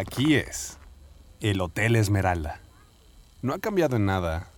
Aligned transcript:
Aquí 0.00 0.34
es. 0.34 0.78
El 1.42 1.60
Hotel 1.60 1.94
Esmeralda. 1.94 2.58
No 3.42 3.52
ha 3.52 3.58
cambiado 3.58 3.96
en 3.96 4.06
nada. 4.06 4.48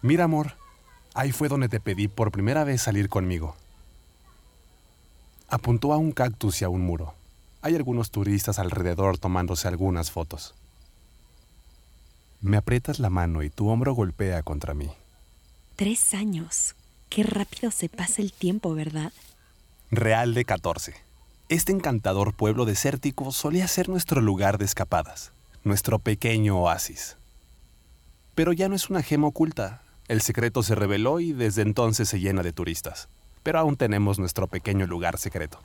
Mira, 0.00 0.24
amor, 0.24 0.54
ahí 1.12 1.30
fue 1.30 1.48
donde 1.48 1.68
te 1.68 1.78
pedí 1.78 2.08
por 2.08 2.32
primera 2.32 2.64
vez 2.64 2.80
salir 2.80 3.10
conmigo. 3.10 3.54
Apuntó 5.50 5.92
a 5.92 5.98
un 5.98 6.12
cactus 6.12 6.62
y 6.62 6.64
a 6.64 6.70
un 6.70 6.80
muro. 6.80 7.12
Hay 7.60 7.76
algunos 7.76 8.10
turistas 8.10 8.58
alrededor 8.58 9.18
tomándose 9.18 9.68
algunas 9.68 10.10
fotos. 10.10 10.54
Me 12.40 12.56
aprietas 12.56 13.00
la 13.00 13.10
mano 13.10 13.42
y 13.42 13.50
tu 13.50 13.68
hombro 13.68 13.92
golpea 13.92 14.42
contra 14.42 14.72
mí. 14.72 14.90
Tres 15.76 16.14
años. 16.14 16.76
Qué 17.10 17.24
rápido 17.24 17.70
se 17.70 17.90
pasa 17.90 18.22
el 18.22 18.32
tiempo, 18.32 18.72
¿verdad? 18.72 19.12
Real 19.90 20.32
de 20.32 20.46
14. 20.46 21.03
Este 21.50 21.72
encantador 21.72 22.32
pueblo 22.32 22.64
desértico 22.64 23.30
solía 23.30 23.68
ser 23.68 23.90
nuestro 23.90 24.22
lugar 24.22 24.56
de 24.56 24.64
escapadas, 24.64 25.32
nuestro 25.62 25.98
pequeño 25.98 26.58
oasis. 26.58 27.18
Pero 28.34 28.54
ya 28.54 28.70
no 28.70 28.74
es 28.74 28.88
una 28.88 29.02
gema 29.02 29.26
oculta. 29.26 29.82
El 30.08 30.22
secreto 30.22 30.62
se 30.62 30.74
reveló 30.74 31.20
y 31.20 31.34
desde 31.34 31.60
entonces 31.60 32.08
se 32.08 32.18
llena 32.18 32.42
de 32.42 32.54
turistas. 32.54 33.08
Pero 33.42 33.58
aún 33.58 33.76
tenemos 33.76 34.18
nuestro 34.18 34.46
pequeño 34.46 34.86
lugar 34.86 35.18
secreto. 35.18 35.60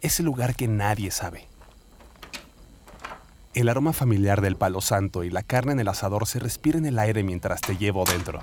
Ese 0.00 0.24
lugar 0.24 0.56
que 0.56 0.66
nadie 0.66 1.12
sabe. 1.12 1.46
El 3.54 3.68
aroma 3.68 3.92
familiar 3.92 4.40
del 4.40 4.56
palo 4.56 4.80
santo 4.80 5.22
y 5.22 5.30
la 5.30 5.44
carne 5.44 5.72
en 5.72 5.80
el 5.80 5.88
asador 5.88 6.26
se 6.26 6.40
respira 6.40 6.76
en 6.76 6.86
el 6.86 6.98
aire 6.98 7.22
mientras 7.22 7.60
te 7.60 7.76
llevo 7.76 8.04
dentro. 8.04 8.40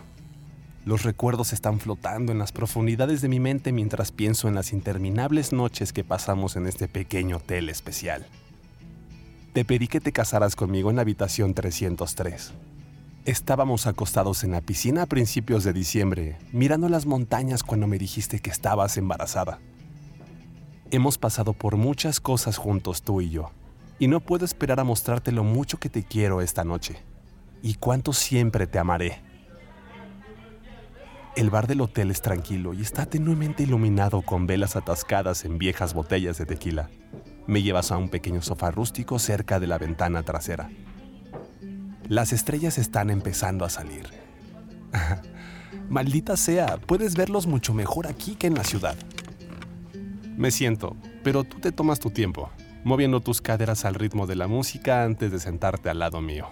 Los 0.84 1.04
recuerdos 1.04 1.54
están 1.54 1.80
flotando 1.80 2.32
en 2.32 2.40
las 2.40 2.52
profundidades 2.52 3.22
de 3.22 3.28
mi 3.28 3.40
mente 3.40 3.72
mientras 3.72 4.12
pienso 4.12 4.48
en 4.48 4.56
las 4.56 4.74
interminables 4.74 5.54
noches 5.54 5.94
que 5.94 6.04
pasamos 6.04 6.56
en 6.56 6.66
este 6.66 6.88
pequeño 6.88 7.38
hotel 7.38 7.70
especial. 7.70 8.26
Te 9.54 9.64
pedí 9.64 9.88
que 9.88 10.02
te 10.02 10.12
casaras 10.12 10.56
conmigo 10.56 10.90
en 10.90 10.96
la 10.96 11.04
habitación 11.04 11.54
303. 11.54 12.54
Estábamos 13.26 13.86
acostados 13.86 14.44
en 14.44 14.52
la 14.52 14.62
piscina 14.62 15.04
a 15.04 15.06
principios 15.06 15.64
de 15.64 15.74
diciembre, 15.74 16.40
mirando 16.52 16.90
las 16.90 17.06
montañas 17.06 17.62
cuando 17.62 17.86
me 17.86 18.00
dijiste 18.00 18.40
que 18.40 18.50
estabas 18.50 18.98
embarazada. 18.98 19.60
Hemos 20.90 21.20
pasado 21.20 21.54
por 21.54 21.78
muchas 21.78 22.20
cosas 22.20 22.58
juntos 22.58 23.04
tú 23.04 23.22
y 23.22 23.30
yo 23.30 23.52
y 24.00 24.08
no 24.08 24.20
puedo 24.20 24.46
esperar 24.46 24.80
a 24.80 24.84
mostrarte 24.84 25.32
lo 25.32 25.44
mucho 25.44 25.80
que 25.80 25.90
te 25.90 26.04
quiero 26.04 26.42
esta 26.42 26.64
noche 26.64 26.98
y 27.62 27.76
cuánto 27.76 28.14
siempre 28.14 28.66
te 28.66 28.80
amaré. 28.80 29.31
El 31.36 31.50
bar 31.50 31.68
del 31.68 31.82
hotel 31.82 32.12
es 32.12 32.22
tranquilo 32.22 32.74
y 32.74 32.82
está 32.82 33.06
tenuemente 33.06 33.64
iluminado 33.64 34.22
con 34.22 34.48
velas 34.48 34.76
atascadas 34.76 35.46
en 35.46 35.58
viejas 35.58 35.94
botellas 35.94 36.38
de 36.38 36.46
tequila. 36.46 36.90
Me 37.48 37.64
llevas 37.64 37.92
a 37.92 37.98
un 37.98 38.10
pequeño 38.10 38.42
sofá 38.42 38.72
rústico 38.72 39.18
cerca 39.18 39.60
de 39.60 39.68
la 39.68 39.78
ventana 39.78 40.24
trasera. 40.24 40.70
Las 42.08 42.34
estrellas 42.34 42.78
están 42.78 43.10
empezando 43.10 43.66
a 43.66 43.70
salir. 43.70 44.08
Maldita 45.90 46.36
sea, 46.36 46.78
puedes 46.78 47.16
verlos 47.16 47.48
mucho 47.48 47.74
mejor 47.74 48.08
aquí 48.08 48.36
que 48.36 48.48
en 48.48 48.56
la 48.56 48.64
ciudad. 48.64 48.96
Me 50.38 50.52
siento, 50.52 50.96
pero 51.24 51.44
tú 51.44 51.60
te 51.60 51.72
tomas 51.72 52.00
tu 52.00 52.12
tiempo 52.12 52.50
moviendo 52.84 53.22
tus 53.22 53.42
caderas 53.42 53.86
al 53.86 53.96
ritmo 53.96 54.28
de 54.28 54.36
la 54.36 54.48
música 54.48 55.04
antes 55.04 55.32
de 55.32 55.40
sentarte 55.40 55.90
al 55.90 56.00
lado 56.00 56.22
mío. 56.22 56.50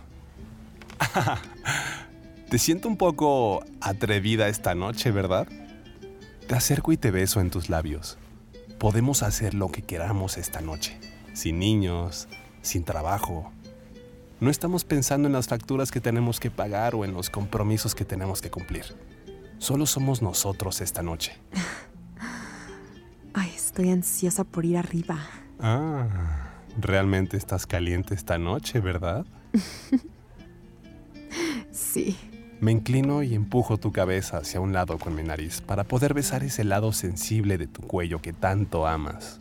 te 2.50 2.58
siento 2.58 2.88
un 2.88 2.98
poco 2.98 3.64
atrevida 3.80 4.48
esta 4.48 4.74
noche, 4.74 5.12
¿verdad? 5.12 5.48
Te 6.48 6.56
acerco 6.56 6.92
y 6.92 6.98
te 6.98 7.12
beso 7.12 7.42
en 7.42 7.52
tus 7.52 7.70
labios. 7.70 8.18
Podemos 8.80 9.22
hacer 9.22 9.54
lo 9.54 9.70
que 9.70 9.84
queramos 9.84 10.38
esta 10.38 10.60
noche, 10.60 11.00
sin 11.34 11.60
niños, 11.60 12.28
sin 12.64 12.84
trabajo. 12.84 13.52
No 14.40 14.50
estamos 14.50 14.84
pensando 14.84 15.28
en 15.28 15.34
las 15.34 15.48
facturas 15.48 15.92
que 15.92 16.02
tenemos 16.02 16.40
que 16.40 16.50
pagar 16.50 16.96
o 16.96 17.06
en 17.06 17.14
los 17.14 17.30
compromisos 17.30 17.94
que 17.94 18.04
tenemos 18.04 18.42
que 18.42 18.50
cumplir. 18.50 18.86
Solo 19.60 19.86
somos 19.86 20.24
nosotros 20.24 20.82
esta 20.82 21.04
noche. 21.04 21.38
Ay, 23.34 23.52
estoy 23.56 23.92
ansiosa 23.92 24.44
por 24.44 24.66
ir 24.66 24.78
arriba. 24.78 25.20
Ah, 25.60 26.08
realmente 26.80 27.38
estás 27.38 27.68
caliente 27.68 28.16
esta 28.16 28.40
noche, 28.40 28.80
¿verdad? 28.80 29.24
sí. 31.72 32.18
Me 32.60 32.72
inclino 32.72 33.24
y 33.24 33.36
empujo 33.36 33.78
tu 33.78 33.92
cabeza 33.92 34.38
hacia 34.38 34.60
un 34.60 34.74
lado 34.74 34.98
con 34.98 35.16
mi 35.16 35.24
nariz 35.24 35.62
para 35.62 35.84
poder 35.84 36.14
besar 36.14 36.44
ese 36.44 36.64
lado 36.64 36.92
sensible 36.92 37.58
de 37.58 37.68
tu 37.68 37.82
cuello 37.82 38.22
que 38.22 38.34
tanto 38.34 38.86
amas. 38.86 39.40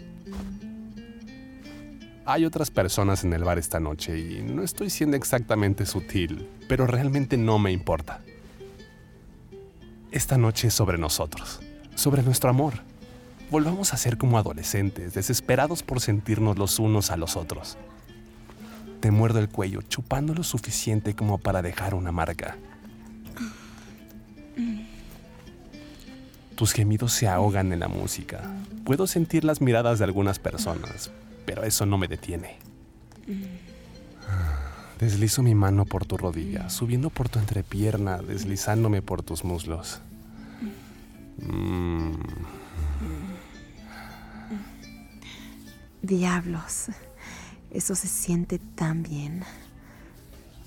Hay 2.24 2.44
otras 2.44 2.70
personas 2.70 3.24
en 3.24 3.32
el 3.32 3.44
bar 3.44 3.58
esta 3.58 3.80
noche 3.80 4.18
y 4.18 4.42
no 4.42 4.62
estoy 4.62 4.90
siendo 4.90 5.16
exactamente 5.16 5.86
sutil, 5.86 6.48
pero 6.68 6.86
realmente 6.86 7.36
no 7.36 7.58
me 7.58 7.72
importa. 7.72 8.20
Esta 10.10 10.38
noche 10.38 10.68
es 10.68 10.74
sobre 10.74 10.98
nosotros, 10.98 11.60
sobre 11.94 12.22
nuestro 12.22 12.50
amor 12.50 12.74
volvamos 13.50 13.94
a 13.94 13.96
ser 13.96 14.18
como 14.18 14.38
adolescentes, 14.38 15.14
desesperados 15.14 15.82
por 15.82 16.00
sentirnos 16.00 16.58
los 16.58 16.78
unos 16.78 17.10
a 17.10 17.16
los 17.16 17.36
otros. 17.36 17.76
Te 19.00 19.10
muerdo 19.10 19.38
el 19.38 19.48
cuello, 19.48 19.80
chupando 19.82 20.34
lo 20.34 20.42
suficiente 20.42 21.14
como 21.14 21.38
para 21.38 21.62
dejar 21.62 21.94
una 21.94 22.12
marca. 22.12 22.56
Tus 26.54 26.72
gemidos 26.72 27.12
se 27.12 27.28
ahogan 27.28 27.72
en 27.72 27.80
la 27.80 27.88
música. 27.88 28.42
Puedo 28.84 29.06
sentir 29.06 29.44
las 29.44 29.60
miradas 29.60 29.98
de 29.98 30.04
algunas 30.04 30.38
personas, 30.38 31.10
pero 31.46 31.62
eso 31.62 31.86
no 31.86 31.98
me 31.98 32.08
detiene. 32.08 32.56
Deslizo 34.98 35.42
mi 35.42 35.54
mano 35.54 35.84
por 35.84 36.04
tu 36.04 36.16
rodilla, 36.16 36.68
subiendo 36.70 37.10
por 37.10 37.28
tu 37.28 37.38
entrepierna, 37.38 38.18
deslizándome 38.18 39.02
por 39.02 39.22
tus 39.22 39.44
muslos. 39.44 40.00
Mmm 41.38 42.14
Diablos, 46.02 46.86
eso 47.70 47.94
se 47.94 48.06
siente 48.06 48.58
tan 48.58 49.02
bien. 49.02 49.44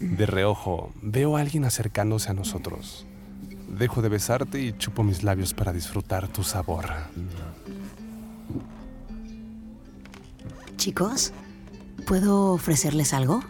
De 0.02 0.26
reojo, 0.26 0.92
veo 1.02 1.38
a 1.38 1.42
alguien 1.42 1.64
acercándose 1.64 2.32
a 2.32 2.34
nosotros. 2.34 3.06
Dejo 3.70 4.02
de 4.02 4.10
besarte 4.10 4.60
y 4.60 4.74
chupo 4.74 5.04
mis 5.04 5.22
labios 5.22 5.54
para 5.54 5.72
disfrutar 5.72 6.28
tu 6.28 6.44
sabor. 6.44 6.86
Chicos, 10.76 11.34
¿puedo 12.08 12.54
ofrecerles 12.54 13.14
algo? 13.14 13.44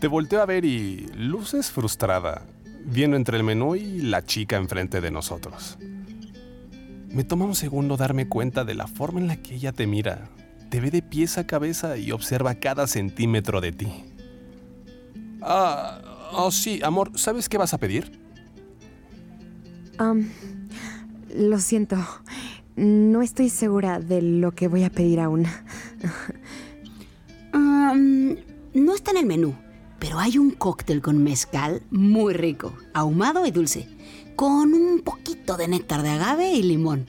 Te 0.00 0.08
volteo 0.08 0.42
a 0.42 0.46
ver 0.46 0.64
y 0.64 1.06
luces 1.14 1.70
frustrada, 1.70 2.42
viendo 2.84 3.16
entre 3.16 3.36
el 3.36 3.44
menú 3.44 3.76
y 3.76 4.00
la 4.00 4.24
chica 4.24 4.56
enfrente 4.56 5.00
de 5.00 5.12
nosotros. 5.12 5.78
Me 7.08 7.22
toma 7.22 7.44
un 7.44 7.54
segundo 7.54 7.96
darme 7.96 8.28
cuenta 8.28 8.64
de 8.64 8.74
la 8.74 8.88
forma 8.88 9.20
en 9.20 9.28
la 9.28 9.36
que 9.36 9.54
ella 9.54 9.70
te 9.70 9.86
mira, 9.86 10.28
te 10.70 10.80
ve 10.80 10.90
de 10.90 11.02
pies 11.02 11.38
a 11.38 11.46
cabeza 11.46 11.98
y 11.98 12.10
observa 12.10 12.56
cada 12.56 12.88
centímetro 12.88 13.60
de 13.60 13.70
ti. 13.70 14.11
Ah, 15.44 16.00
oh 16.32 16.50
sí, 16.50 16.80
amor, 16.82 17.10
¿sabes 17.16 17.48
qué 17.48 17.58
vas 17.58 17.74
a 17.74 17.78
pedir? 17.78 18.20
lo 21.34 21.60
siento, 21.60 21.96
no 22.74 23.22
estoy 23.22 23.48
segura 23.50 24.00
de 24.00 24.20
lo 24.20 24.50
que 24.52 24.66
voy 24.66 24.82
a 24.84 24.90
pedir 24.90 25.20
aún. 25.20 25.46
no 27.54 28.94
está 28.94 29.12
en 29.12 29.16
el 29.18 29.26
menú, 29.26 29.54
pero 29.98 30.18
hay 30.18 30.38
un 30.38 30.50
cóctel 30.50 31.00
con 31.00 31.22
mezcal 31.22 31.82
muy 31.90 32.34
rico, 32.34 32.74
ahumado 32.94 33.46
y 33.46 33.52
dulce, 33.52 33.88
con 34.34 34.74
un 34.74 35.02
poquito 35.02 35.56
de 35.56 35.68
néctar 35.68 36.02
de 36.02 36.10
agave 36.10 36.52
y 36.52 36.62
limón. 36.62 37.06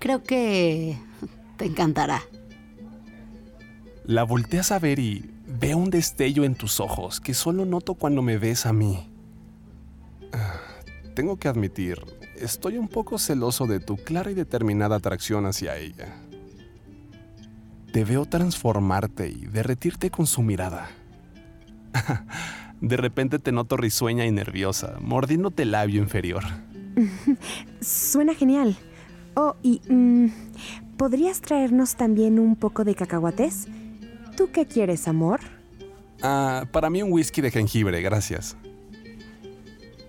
Creo 0.00 0.22
que 0.22 0.98
te 1.56 1.64
encantará. 1.64 2.22
La 4.04 4.24
volteas 4.24 4.70
a 4.70 4.78
ver 4.78 4.98
y 4.98 5.33
veo 5.58 5.78
un 5.78 5.90
destello 5.90 6.44
en 6.44 6.54
tus 6.54 6.80
ojos 6.80 7.20
que 7.20 7.34
solo 7.34 7.64
noto 7.64 7.94
cuando 7.94 8.22
me 8.22 8.38
ves 8.38 8.66
a 8.66 8.72
mí. 8.72 9.08
Ah, 10.32 10.60
tengo 11.14 11.36
que 11.38 11.48
admitir, 11.48 11.98
estoy 12.36 12.76
un 12.76 12.88
poco 12.88 13.18
celoso 13.18 13.66
de 13.66 13.80
tu 13.80 13.96
clara 13.96 14.30
y 14.30 14.34
determinada 14.34 14.96
atracción 14.96 15.46
hacia 15.46 15.76
ella. 15.76 16.16
Te 17.92 18.04
veo 18.04 18.26
transformarte 18.26 19.28
y 19.28 19.46
derretirte 19.46 20.10
con 20.10 20.26
su 20.26 20.42
mirada. 20.42 20.88
De 22.80 22.96
repente 22.96 23.38
te 23.38 23.52
noto 23.52 23.76
risueña 23.76 24.26
y 24.26 24.32
nerviosa, 24.32 24.96
mordiéndote 25.00 25.62
el 25.62 25.70
labio 25.70 26.02
inferior. 26.02 26.42
Suena 27.80 28.34
genial. 28.34 28.76
Oh, 29.34 29.54
y... 29.62 29.80
Mm, 29.88 30.28
¿Podrías 30.96 31.40
traernos 31.40 31.96
también 31.96 32.38
un 32.38 32.54
poco 32.54 32.84
de 32.84 32.94
cacahuates? 32.94 33.66
¿Tú 34.36 34.50
qué 34.52 34.66
quieres, 34.66 35.06
amor? 35.08 35.40
Ah, 36.22 36.64
para 36.72 36.90
mí 36.90 37.02
un 37.02 37.12
whisky 37.12 37.40
de 37.40 37.50
jengibre, 37.50 38.00
gracias. 38.00 38.56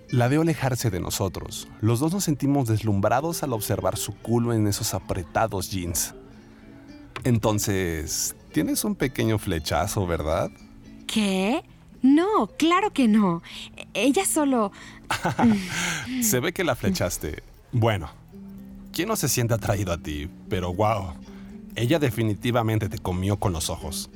La 0.09 0.27
veo 0.27 0.41
alejarse 0.41 0.89
de 0.89 0.99
nosotros. 0.99 1.67
Los 1.81 1.99
dos 1.99 2.13
nos 2.13 2.23
sentimos 2.23 2.67
deslumbrados 2.67 3.43
al 3.43 3.53
observar 3.53 3.97
su 3.97 4.15
culo 4.15 4.53
en 4.53 4.67
esos 4.67 4.93
apretados 4.93 5.71
jeans. 5.71 6.13
Entonces, 7.23 8.35
tienes 8.51 8.83
un 8.83 8.95
pequeño 8.95 9.37
flechazo, 9.37 10.05
¿verdad? 10.07 10.51
¿Qué? 11.07 11.63
No, 12.01 12.47
claro 12.57 12.93
que 12.93 13.07
no. 13.07 13.41
Ella 13.93 14.25
solo... 14.25 14.71
se 16.21 16.39
ve 16.39 16.53
que 16.53 16.63
la 16.63 16.75
flechaste. 16.75 17.43
Bueno, 17.71 18.09
¿quién 18.91 19.07
no 19.07 19.15
se 19.15 19.27
siente 19.27 19.55
atraído 19.55 19.91
a 19.91 19.97
ti? 19.97 20.29
Pero 20.49 20.73
wow, 20.73 21.13
ella 21.75 21.99
definitivamente 21.99 22.89
te 22.89 22.99
comió 22.99 23.37
con 23.37 23.53
los 23.53 23.69
ojos. 23.69 24.09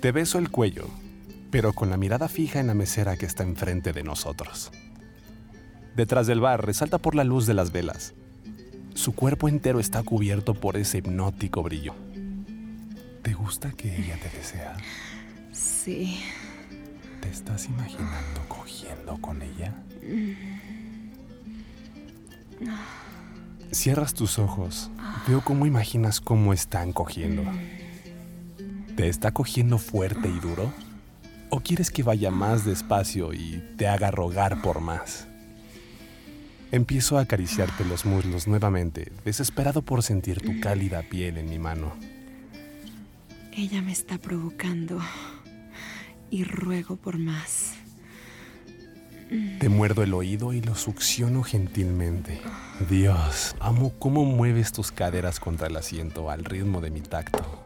Te 0.00 0.12
beso 0.12 0.38
el 0.38 0.50
cuello, 0.50 0.88
pero 1.50 1.72
con 1.72 1.88
la 1.90 1.96
mirada 1.96 2.28
fija 2.28 2.60
en 2.60 2.66
la 2.66 2.74
mesera 2.74 3.16
que 3.16 3.26
está 3.26 3.42
enfrente 3.42 3.92
de 3.92 4.02
nosotros. 4.02 4.70
Detrás 5.96 6.26
del 6.26 6.40
bar 6.40 6.64
resalta 6.64 6.98
por 6.98 7.14
la 7.14 7.24
luz 7.24 7.46
de 7.46 7.54
las 7.54 7.72
velas. 7.72 8.14
Su 8.94 9.14
cuerpo 9.14 9.48
entero 9.48 9.80
está 9.80 10.02
cubierto 10.02 10.54
por 10.54 10.76
ese 10.76 10.98
hipnótico 10.98 11.62
brillo. 11.62 11.94
¿Te 13.22 13.32
gusta 13.32 13.72
que 13.72 13.96
ella 13.96 14.18
te 14.20 14.36
desea? 14.36 14.76
Sí. 15.52 16.20
¿Te 17.22 17.30
estás 17.30 17.66
imaginando 17.66 18.42
cogiendo 18.48 19.16
con 19.20 19.40
ella? 19.40 19.74
Cierras 23.72 24.12
tus 24.14 24.38
ojos. 24.38 24.90
Veo 25.26 25.40
cómo 25.40 25.66
imaginas 25.66 26.20
cómo 26.20 26.52
están 26.52 26.92
cogiendo. 26.92 27.42
¿Te 28.96 29.08
está 29.10 29.30
cogiendo 29.30 29.76
fuerte 29.76 30.26
y 30.26 30.40
duro? 30.40 30.72
¿O 31.50 31.60
quieres 31.60 31.90
que 31.90 32.02
vaya 32.02 32.30
más 32.30 32.64
despacio 32.64 33.34
y 33.34 33.62
te 33.76 33.88
haga 33.88 34.10
rogar 34.10 34.62
por 34.62 34.80
más? 34.80 35.26
Empiezo 36.72 37.18
a 37.18 37.20
acariciarte 37.20 37.84
los 37.84 38.06
muslos 38.06 38.48
nuevamente, 38.48 39.12
desesperado 39.22 39.82
por 39.82 40.02
sentir 40.02 40.40
tu 40.40 40.60
cálida 40.60 41.02
piel 41.02 41.36
en 41.36 41.50
mi 41.50 41.58
mano. 41.58 41.92
Ella 43.52 43.82
me 43.82 43.92
está 43.92 44.16
provocando 44.16 44.98
y 46.30 46.44
ruego 46.44 46.96
por 46.96 47.18
más. 47.18 47.74
Te 49.60 49.68
muerdo 49.68 50.04
el 50.04 50.14
oído 50.14 50.54
y 50.54 50.62
lo 50.62 50.74
succiono 50.74 51.42
gentilmente. 51.42 52.40
Dios, 52.88 53.56
amo 53.60 53.92
cómo 53.98 54.24
mueves 54.24 54.72
tus 54.72 54.90
caderas 54.90 55.38
contra 55.38 55.66
el 55.66 55.76
asiento 55.76 56.30
al 56.30 56.46
ritmo 56.46 56.80
de 56.80 56.90
mi 56.90 57.02
tacto. 57.02 57.65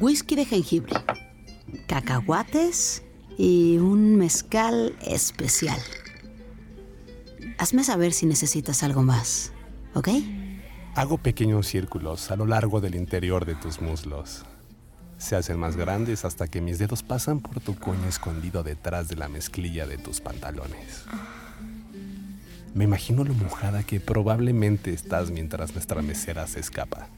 Whisky 0.00 0.34
de 0.34 0.44
jengibre, 0.44 0.94
cacahuates 1.86 3.04
y 3.38 3.78
un 3.78 4.16
mezcal 4.16 4.96
especial. 5.00 5.80
Hazme 7.58 7.84
saber 7.84 8.12
si 8.12 8.26
necesitas 8.26 8.82
algo 8.82 9.02
más, 9.02 9.52
¿ok? 9.94 10.08
Hago 10.96 11.18
pequeños 11.18 11.68
círculos 11.68 12.32
a 12.32 12.36
lo 12.36 12.46
largo 12.46 12.80
del 12.80 12.96
interior 12.96 13.46
de 13.46 13.54
tus 13.54 13.80
muslos. 13.80 14.44
Se 15.18 15.36
hacen 15.36 15.58
más 15.58 15.76
grandes 15.76 16.24
hasta 16.24 16.48
que 16.48 16.60
mis 16.60 16.78
dedos 16.78 17.04
pasan 17.04 17.38
por 17.38 17.60
tu 17.60 17.76
coño 17.78 18.08
escondido 18.08 18.64
detrás 18.64 19.08
de 19.08 19.14
la 19.14 19.28
mezclilla 19.28 19.86
de 19.86 19.98
tus 19.98 20.20
pantalones. 20.20 21.04
Me 22.74 22.84
imagino 22.84 23.22
lo 23.22 23.34
mojada 23.34 23.84
que 23.84 24.00
probablemente 24.00 24.92
estás 24.92 25.30
mientras 25.30 25.72
nuestra 25.74 26.02
mesera 26.02 26.46
se 26.48 26.58
escapa. 26.58 27.08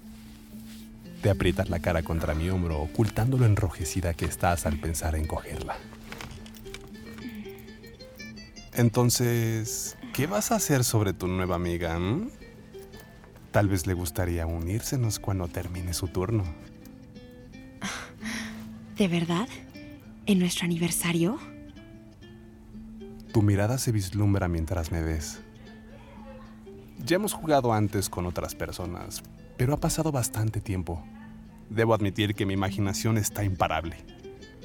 Te 1.23 1.31
aprietas 1.31 1.69
la 1.69 1.81
cara 1.81 2.03
contra 2.03 2.35
mi 2.35 2.49
hombro, 2.49 2.81
ocultando 2.81 3.39
lo 3.39 3.47
enrojecida 3.47 4.15
que 4.15 4.25
estás 4.25 4.67
al 4.67 4.79
pensar 4.79 5.17
en 5.17 5.27
cogerla. 5.27 5.77
Entonces, 8.73 9.97
¿qué 10.15 10.29
vas 10.29 10.53
a 10.53 10.57
hacer 10.57 10.85
sobre 10.85 11.13
tu 11.13 11.27
nueva 11.27 11.57
amiga? 11.57 11.99
mm? 11.99 12.31
Tal 13.51 13.69
vez 13.69 13.89
le 13.89 13.95
gustaría 13.95 14.47
unírsenos 14.47 15.19
cuando 15.19 15.49
termine 15.49 15.93
su 15.95 16.07
turno. 16.07 16.45
¿De 18.97 19.09
verdad? 19.09 19.49
¿En 20.27 20.39
nuestro 20.39 20.67
aniversario? 20.67 21.39
Tu 23.33 23.43
mirada 23.43 23.79
se 23.79 23.91
vislumbra 23.91 24.47
mientras 24.47 24.93
me 24.93 25.03
ves. 25.03 25.41
Ya 27.05 27.17
hemos 27.17 27.33
jugado 27.33 27.73
antes 27.73 28.09
con 28.09 28.27
otras 28.27 28.55
personas, 28.55 29.23
pero 29.59 29.75
ha 29.75 29.81
pasado 29.81 30.11
bastante 30.13 30.63
tiempo. 30.63 31.05
Debo 31.69 31.93
admitir 31.93 32.35
que 32.35 32.47
mi 32.47 32.55
imaginación 32.55 33.19
está 33.19 33.45
imparable, 33.45 33.97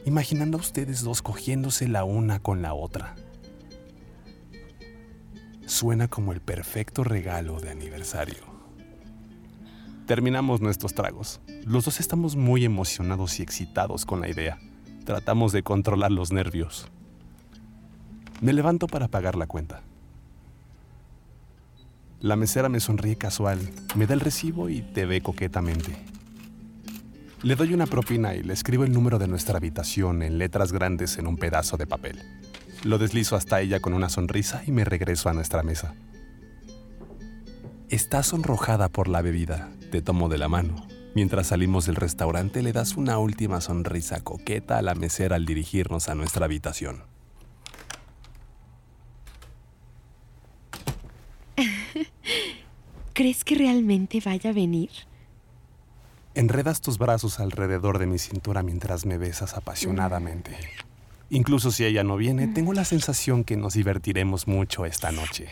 imaginando 0.05 0.57
a 0.57 0.61
ustedes 0.61 1.03
dos 1.03 1.21
cogiéndose 1.21 1.89
la 1.89 2.05
una 2.05 2.39
con 2.39 2.61
la 2.61 2.73
otra. 2.73 3.15
Suena 5.65 6.07
como 6.07 6.31
el 6.31 6.39
perfecto 6.39 7.03
regalo 7.03 7.59
de 7.59 7.71
aniversario. 7.71 8.53
Terminamos 10.05 10.61
nuestros 10.61 10.93
tragos. 10.93 11.41
Los 11.65 11.85
dos 11.85 11.99
estamos 11.99 12.35
muy 12.35 12.63
emocionados 12.63 13.39
y 13.39 13.43
excitados 13.43 14.05
con 14.05 14.21
la 14.21 14.29
idea. 14.29 14.59
Tratamos 15.05 15.51
de 15.51 15.63
controlar 15.63 16.11
los 16.11 16.31
nervios. 16.31 16.87
Me 18.41 18.53
levanto 18.53 18.87
para 18.87 19.07
pagar 19.07 19.35
la 19.35 19.47
cuenta. 19.47 19.81
La 22.23 22.37
mesera 22.37 22.69
me 22.69 22.79
sonríe 22.79 23.17
casual, 23.17 23.59
me 23.95 24.07
da 24.07 24.13
el 24.13 24.21
recibo 24.21 24.69
y 24.69 24.81
te 24.81 25.05
ve 25.05 25.19
coquetamente. 25.19 25.97
Le 27.41 27.57
doy 27.57 27.73
una 27.73 27.85
propina 27.85 28.33
y 28.33 28.41
le 28.43 28.53
escribo 28.53 28.85
el 28.85 28.93
número 28.93 29.19
de 29.19 29.27
nuestra 29.27 29.57
habitación 29.57 30.23
en 30.23 30.37
letras 30.37 30.71
grandes 30.71 31.17
en 31.17 31.27
un 31.27 31.35
pedazo 31.35 31.75
de 31.75 31.85
papel. 31.85 32.21
Lo 32.85 32.97
deslizo 32.97 33.35
hasta 33.35 33.59
ella 33.59 33.81
con 33.81 33.93
una 33.93 34.07
sonrisa 34.07 34.63
y 34.65 34.71
me 34.71 34.85
regreso 34.85 35.27
a 35.27 35.33
nuestra 35.33 35.63
mesa. 35.63 35.95
Estás 37.89 38.27
sonrojada 38.27 38.87
por 38.87 39.09
la 39.09 39.21
bebida, 39.21 39.69
te 39.91 40.01
tomo 40.01 40.29
de 40.29 40.37
la 40.37 40.47
mano. 40.47 40.87
Mientras 41.15 41.47
salimos 41.47 41.87
del 41.87 41.97
restaurante 41.97 42.63
le 42.63 42.71
das 42.71 42.95
una 42.95 43.17
última 43.17 43.59
sonrisa 43.59 44.21
coqueta 44.21 44.77
a 44.77 44.81
la 44.81 44.95
mesera 44.95 45.35
al 45.35 45.45
dirigirnos 45.45 46.07
a 46.07 46.15
nuestra 46.15 46.45
habitación. 46.45 47.03
¿Crees 53.13 53.43
que 53.43 53.55
realmente 53.55 54.21
vaya 54.23 54.49
a 54.49 54.53
venir? 54.53 54.89
Enredas 56.35 56.81
tus 56.81 56.97
brazos 56.97 57.39
alrededor 57.39 57.99
de 57.99 58.07
mi 58.07 58.17
cintura 58.17 58.63
mientras 58.63 59.05
me 59.05 59.17
besas 59.17 59.53
apasionadamente. 59.53 60.57
Incluso 61.29 61.71
si 61.71 61.85
ella 61.85 62.03
no 62.03 62.17
viene, 62.17 62.47
tengo 62.47 62.73
la 62.73 62.85
sensación 62.85 63.43
que 63.43 63.55
nos 63.55 63.73
divertiremos 63.73 64.47
mucho 64.47 64.85
esta 64.85 65.11
noche. 65.11 65.47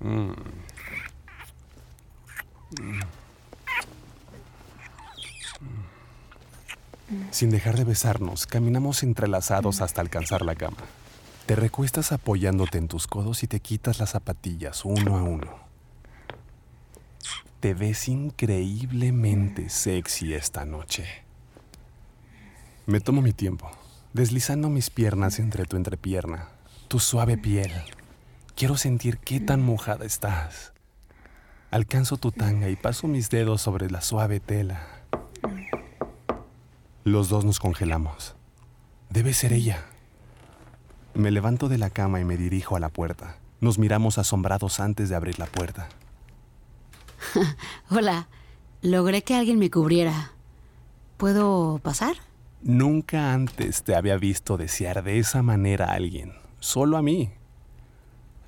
Mm. 0.00 0.30
Sin 7.30 7.50
dejar 7.50 7.76
de 7.76 7.84
besarnos, 7.84 8.46
caminamos 8.46 9.02
entrelazados 9.02 9.80
hasta 9.80 10.00
alcanzar 10.00 10.42
la 10.42 10.54
cama. 10.54 10.76
Te 11.48 11.56
recuestas 11.56 12.12
apoyándote 12.12 12.76
en 12.76 12.88
tus 12.88 13.06
codos 13.06 13.42
y 13.42 13.46
te 13.46 13.60
quitas 13.60 14.00
las 14.00 14.10
zapatillas 14.10 14.84
uno 14.84 15.16
a 15.16 15.22
uno. 15.22 15.50
Te 17.60 17.72
ves 17.72 18.06
increíblemente 18.08 19.70
sexy 19.70 20.34
esta 20.34 20.66
noche. 20.66 21.06
Me 22.84 23.00
tomo 23.00 23.22
mi 23.22 23.32
tiempo, 23.32 23.70
deslizando 24.12 24.68
mis 24.68 24.90
piernas 24.90 25.38
entre 25.38 25.64
tu 25.64 25.78
entrepierna, 25.78 26.50
tu 26.86 27.00
suave 27.00 27.38
piel. 27.38 27.72
Quiero 28.54 28.76
sentir 28.76 29.16
qué 29.16 29.40
tan 29.40 29.62
mojada 29.62 30.04
estás. 30.04 30.74
Alcanzo 31.70 32.18
tu 32.18 32.30
tanga 32.30 32.68
y 32.68 32.76
paso 32.76 33.08
mis 33.08 33.30
dedos 33.30 33.62
sobre 33.62 33.90
la 33.90 34.02
suave 34.02 34.38
tela. 34.38 34.86
Los 37.04 37.30
dos 37.30 37.46
nos 37.46 37.58
congelamos. 37.58 38.34
Debe 39.08 39.32
ser 39.32 39.54
ella. 39.54 39.86
Me 41.18 41.32
levanto 41.32 41.68
de 41.68 41.78
la 41.78 41.90
cama 41.90 42.20
y 42.20 42.24
me 42.24 42.36
dirijo 42.36 42.76
a 42.76 42.80
la 42.80 42.90
puerta. 42.90 43.38
Nos 43.60 43.76
miramos 43.76 44.18
asombrados 44.18 44.78
antes 44.78 45.08
de 45.08 45.16
abrir 45.16 45.40
la 45.40 45.46
puerta. 45.46 45.88
Hola, 47.90 48.28
logré 48.82 49.22
que 49.22 49.34
alguien 49.34 49.58
me 49.58 49.68
cubriera. 49.68 50.30
¿Puedo 51.16 51.80
pasar? 51.82 52.14
Nunca 52.62 53.32
antes 53.32 53.82
te 53.82 53.96
había 53.96 54.16
visto 54.16 54.56
desear 54.56 55.02
de 55.02 55.18
esa 55.18 55.42
manera 55.42 55.86
a 55.86 55.94
alguien, 55.94 56.34
solo 56.60 56.96
a 56.96 57.02
mí. 57.02 57.32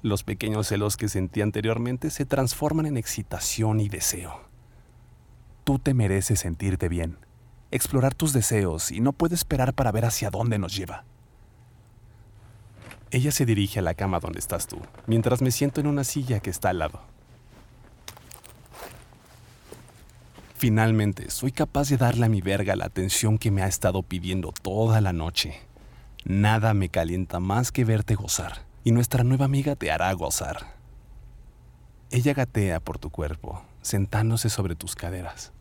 Los 0.02 0.22
pequeños 0.22 0.68
celos 0.68 0.96
que 0.96 1.08
sentí 1.08 1.40
anteriormente 1.40 2.08
se 2.08 2.24
transforman 2.24 2.86
en 2.86 2.96
excitación 2.96 3.80
y 3.80 3.88
deseo. 3.88 4.42
Tú 5.64 5.80
te 5.80 5.92
mereces 5.92 6.38
sentirte 6.38 6.88
bien, 6.88 7.18
explorar 7.72 8.14
tus 8.14 8.32
deseos 8.32 8.92
y 8.92 9.00
no 9.00 9.12
puedes 9.12 9.40
esperar 9.40 9.74
para 9.74 9.90
ver 9.90 10.04
hacia 10.04 10.30
dónde 10.30 10.60
nos 10.60 10.76
lleva. 10.76 11.04
Ella 13.12 13.32
se 13.32 13.44
dirige 13.44 13.80
a 13.80 13.82
la 13.82 13.94
cama 13.94 14.20
donde 14.20 14.38
estás 14.38 14.68
tú, 14.68 14.78
mientras 15.06 15.42
me 15.42 15.50
siento 15.50 15.80
en 15.80 15.88
una 15.88 16.04
silla 16.04 16.40
que 16.40 16.50
está 16.50 16.70
al 16.70 16.78
lado. 16.78 17.00
Finalmente, 20.56 21.30
soy 21.30 21.50
capaz 21.50 21.88
de 21.88 21.96
darle 21.96 22.26
a 22.26 22.28
mi 22.28 22.40
verga 22.40 22.76
la 22.76 22.84
atención 22.84 23.38
que 23.38 23.50
me 23.50 23.62
ha 23.62 23.66
estado 23.66 24.02
pidiendo 24.02 24.52
toda 24.52 25.00
la 25.00 25.12
noche. 25.12 25.58
Nada 26.24 26.74
me 26.74 26.88
calienta 26.88 27.40
más 27.40 27.72
que 27.72 27.84
verte 27.84 28.14
gozar, 28.14 28.64
y 28.84 28.92
nuestra 28.92 29.24
nueva 29.24 29.46
amiga 29.46 29.74
te 29.74 29.90
hará 29.90 30.12
gozar. 30.12 30.76
Ella 32.10 32.34
gatea 32.34 32.78
por 32.78 32.98
tu 32.98 33.10
cuerpo, 33.10 33.64
sentándose 33.82 34.50
sobre 34.50 34.76
tus 34.76 34.94
caderas. 34.94 35.52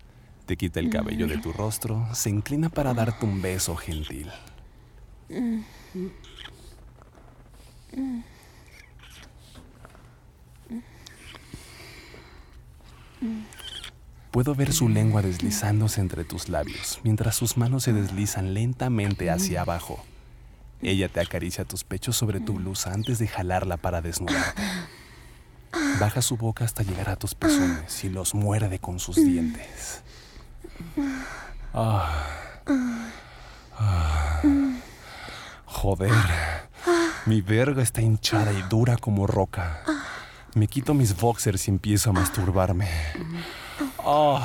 Te 0.46 0.58
quita 0.58 0.80
el 0.80 0.90
cabello 0.90 1.28
de 1.28 1.38
tu 1.38 1.54
rostro, 1.54 2.08
se 2.14 2.30
inclina 2.30 2.70
para 2.70 2.94
darte 2.94 3.26
un 3.26 3.42
beso 3.42 3.76
gentil. 3.76 4.30
Puedo 14.32 14.56
ver 14.56 14.72
su 14.72 14.88
lengua 14.90 15.22
deslizándose 15.22 16.02
entre 16.02 16.24
tus 16.24 16.50
labios, 16.50 17.00
mientras 17.04 17.36
sus 17.36 17.58
manos 17.58 17.84
se 17.84 17.94
deslizan 17.94 18.54
lentamente 18.54 19.30
hacia 19.32 19.62
abajo. 19.62 20.04
Ella 20.82 21.10
te 21.10 21.20
acaricia 21.20 21.66
tus 21.66 21.84
pechos 21.84 22.16
sobre 22.16 22.40
tu 22.40 22.54
blusa 22.54 22.94
antes 22.94 23.20
de 23.20 23.28
jalarla 23.28 23.78
para 23.78 24.02
desnudarte. 24.02 24.62
Baja 26.00 26.22
su 26.22 26.38
boca 26.38 26.64
hasta 26.64 26.84
llegar 26.84 27.10
a 27.10 27.16
tus 27.18 27.36
pezones 27.36 28.04
y 28.04 28.10
los 28.10 28.34
muerde 28.34 28.80
con 28.80 29.00
sus 29.00 29.18
dientes. 29.18 30.04
Ah. 31.74 32.26
Ah. 33.78 34.42
Joder, 35.66 36.12
mi 37.26 37.42
verga 37.42 37.82
está 37.82 38.02
hinchada 38.02 38.52
y 38.54 38.62
dura 38.70 38.98
como 38.98 39.28
roca. 39.28 39.84
Me 40.56 40.68
quito 40.68 40.94
mis 40.94 41.16
boxers 41.16 41.68
y 41.68 41.72
empiezo 41.72 42.10
a 42.10 42.14
masturbarme. 42.14 42.90
Oh. 43.98 44.42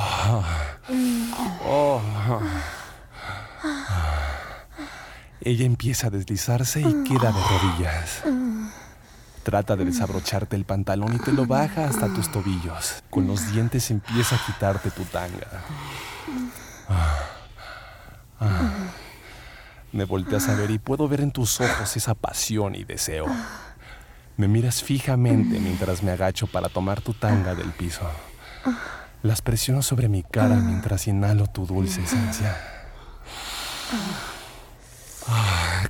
Ella 5.41 5.65
empieza 5.65 6.07
a 6.07 6.11
deslizarse 6.11 6.81
y 6.81 7.05
queda 7.05 7.33
de 7.33 7.41
rodillas. 7.43 8.23
Trata 9.43 9.77
de 9.77 9.85
desabrocharte 9.85 10.57
el 10.57 10.65
pantalón 10.65 11.15
y 11.15 11.19
te 11.19 11.33
lo 11.33 11.47
baja 11.47 11.87
hasta 11.87 12.13
tus 12.13 12.33
tobillos. 12.33 13.03
Con 13.11 13.27
los 13.27 13.53
dientes 13.53 13.91
empieza 13.91 14.37
a 14.37 14.47
quitarte 14.47 14.91
tu 14.91 15.05
tanga. 15.05 15.65
Me 19.95 20.03
volteas 20.05 20.49
a 20.49 20.57
ver 20.57 20.73
y 20.73 20.81
puedo 20.81 21.07
ver 21.07 21.21
en 21.21 21.31
tus 21.31 21.61
ojos 21.61 21.97
esa 21.97 22.15
pasión 22.15 22.75
y 22.75 22.83
deseo. 22.83 23.27
Me 24.37 24.49
miras 24.49 24.83
fijamente 24.83 25.61
mientras 25.61 26.03
me 26.03 26.11
agacho 26.11 26.49
para 26.49 26.69
tomar 26.69 27.01
tu 27.01 27.15
tanga 27.15 27.55
del 27.55 27.71
piso. 27.71 28.03
Las 29.23 29.41
presiono 29.41 29.83
sobre 29.83 30.09
mi 30.09 30.25
cara 30.25 30.57
mientras 30.57 31.07
inhalo 31.07 31.47
tu 31.47 31.65
dulce 31.65 32.03
esencia. 32.03 32.57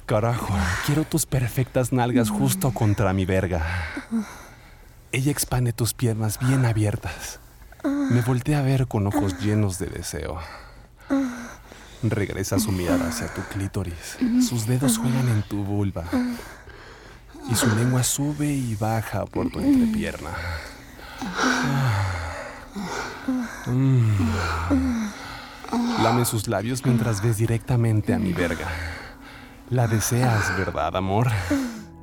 Carajo, 0.04 0.54
quiero 0.84 1.04
tus 1.04 1.24
perfectas 1.24 1.90
nalgas 1.90 2.28
justo 2.28 2.72
contra 2.74 3.14
mi 3.14 3.24
verga. 3.24 3.64
Ella 5.12 5.32
expande 5.32 5.72
tus 5.72 5.94
piernas 5.94 6.38
bien 6.38 6.66
abiertas. 6.66 7.40
Me 7.82 8.20
voltea 8.20 8.58
a 8.58 8.62
ver 8.62 8.86
con 8.86 9.06
ojos 9.06 9.40
llenos 9.40 9.78
de 9.78 9.86
deseo. 9.86 10.38
Regresa 12.10 12.58
su 12.58 12.70
mirada 12.70 13.08
hacia 13.08 13.32
tu 13.32 13.42
clítoris. 13.42 14.18
Sus 14.46 14.66
dedos 14.66 14.98
juegan 14.98 15.28
en 15.28 15.42
tu 15.42 15.64
vulva. 15.64 16.04
Y 17.50 17.54
su 17.54 17.66
lengua 17.74 18.02
sube 18.02 18.52
y 18.52 18.74
baja 18.74 19.24
por 19.26 19.50
tu 19.50 19.60
entrepierna. 19.60 20.30
Lame 26.02 26.24
sus 26.24 26.48
labios 26.48 26.84
mientras 26.84 27.22
ves 27.22 27.38
directamente 27.38 28.12
a 28.12 28.18
mi 28.18 28.32
verga. 28.32 28.68
La 29.70 29.86
deseas, 29.86 30.56
¿verdad, 30.58 30.96
amor? 30.96 31.28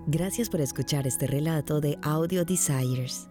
Gracias 0.08 0.50
por 0.50 0.62
escuchar 0.62 1.05
este 1.05 1.27
relato 1.27 1.79
de 1.79 1.98
Audio 2.01 2.43
Desires. 2.43 3.30